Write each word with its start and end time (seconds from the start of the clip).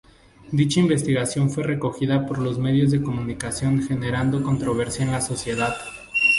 Dicha 0.51 0.79
investigación 0.79 1.51
fue 1.51 1.61
recogida 1.63 2.25
por 2.25 2.39
los 2.39 2.57
medios 2.57 2.89
de 2.89 3.03
comunicación 3.03 3.83
generando 3.83 4.41
controversia 4.41 5.05
en 5.05 5.11
la 5.11 5.21
sociedad. 5.21 5.75